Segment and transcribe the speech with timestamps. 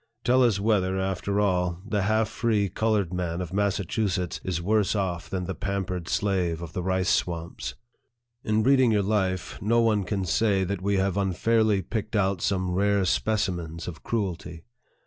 [0.23, 5.29] Tell us whether, after all, the half free colored man of Massachusetts is worse off
[5.29, 7.75] than the pampered clave of the rice swamps!
[8.43, 11.37] In reading your life, no one can say that we have LETTER FKOM WENDELL PHILLIPS,
[11.37, 11.43] ESQ.
[11.43, 14.63] XY unfairly picked out some rare specimens of cruelty.